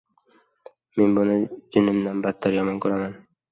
[1.01, 1.37] Men buni
[1.77, 3.17] jinimdan battar yomon ko‘raman.